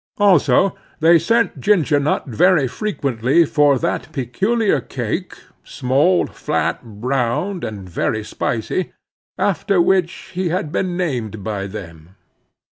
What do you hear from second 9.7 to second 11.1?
which he had been